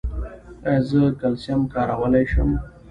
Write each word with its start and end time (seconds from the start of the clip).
ایا 0.67 0.81
زه 0.89 1.01
کلسیم 1.21 1.61
کارولی 1.73 2.25
شم؟ 2.31 2.49